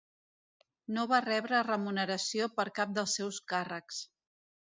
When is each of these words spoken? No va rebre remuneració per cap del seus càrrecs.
No 0.95 1.03
va 1.11 1.19
rebre 1.25 1.59
remuneració 1.67 2.49
per 2.57 2.67
cap 2.81 2.97
del 2.97 3.11
seus 3.19 3.39
càrrecs. 3.55 4.03